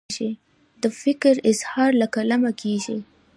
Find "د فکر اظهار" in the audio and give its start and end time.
0.81-1.91